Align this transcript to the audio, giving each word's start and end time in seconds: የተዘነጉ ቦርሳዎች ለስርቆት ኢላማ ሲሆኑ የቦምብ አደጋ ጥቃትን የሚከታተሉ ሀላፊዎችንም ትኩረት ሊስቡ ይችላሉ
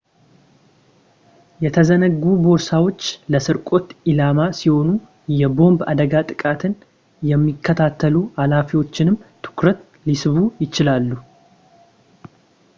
የተዘነጉ 1.63 2.23
ቦርሳዎች 2.45 3.01
ለስርቆት 3.33 3.85
ኢላማ 4.11 4.47
ሲሆኑ 4.59 4.89
የቦምብ 5.41 5.79
አደጋ 5.91 6.13
ጥቃትን 6.29 6.73
የሚከታተሉ 7.33 8.15
ሀላፊዎችንም 8.41 9.21
ትኩረት 9.47 9.81
ሊስቡ 10.09 10.39
ይችላሉ 10.65 11.11